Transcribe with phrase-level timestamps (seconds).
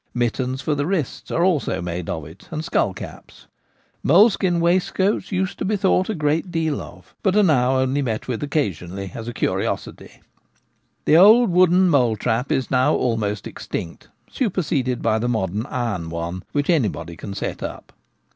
[0.15, 3.45] Mittens for the wrists are also made of it, and skull caps.
[4.01, 8.01] Mole skin waistcoats used to be thought a good deal of, but are now only
[8.01, 10.05] met with occasionally as a curiosity.
[10.05, 11.01] 26 The Gamekeeper at Home.
[11.01, 16.09] fc The old wooden mole trap is now almost extinct, superseded by the modern iron
[16.09, 17.93] one, which anybody can set up.